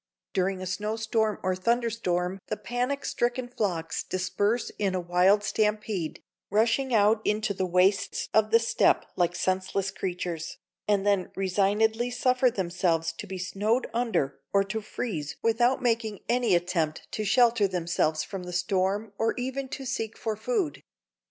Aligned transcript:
During 0.33 0.63
a 0.63 0.65
snowstorm 0.65 1.37
or 1.43 1.55
thunderstorm 1.55 2.39
the 2.47 2.57
panicstricken 2.57 3.49
flocks 3.55 4.01
disperse 4.03 4.71
in 4.79 4.95
a 4.95 4.99
wild 4.99 5.43
stampede, 5.43 6.23
rushing 6.49 6.91
out 6.91 7.21
into 7.23 7.53
the 7.53 7.67
wastes 7.67 8.27
of 8.33 8.49
the 8.49 8.57
steppe 8.57 9.05
like 9.15 9.35
senseless 9.35 9.91
creatures, 9.91 10.57
and 10.87 11.05
then 11.05 11.31
resignedly 11.35 12.09
suffer 12.09 12.49
themselves 12.49 13.13
to 13.13 13.27
be 13.27 13.37
snowed 13.37 13.85
under 13.93 14.39
or 14.51 14.63
to 14.63 14.81
freeze 14.81 15.37
without 15.43 15.83
making 15.83 16.21
any 16.27 16.55
attempt 16.55 17.07
to 17.11 17.23
shelter 17.23 17.67
themselves 17.67 18.23
from 18.23 18.41
the 18.45 18.53
storm 18.53 19.13
or 19.19 19.35
even 19.37 19.67
to 19.69 19.85
seek 19.85 20.17
for 20.17 20.35
food." 20.35 20.81